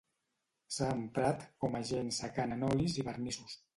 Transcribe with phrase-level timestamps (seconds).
[0.77, 3.61] S'ha emprat com agent secant en olis i vernissos.